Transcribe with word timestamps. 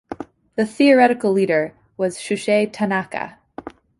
The 0.55 0.65
theoretical 0.65 1.31
leader 1.31 1.75
was 1.95 2.17
Shusei 2.17 2.65
Tanaka. 2.73 3.37